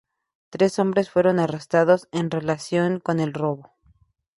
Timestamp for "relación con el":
2.31-3.35